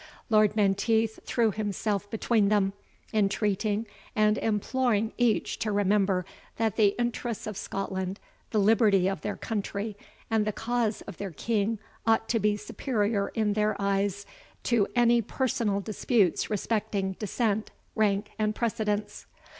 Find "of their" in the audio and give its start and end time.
9.07-9.35, 11.01-11.29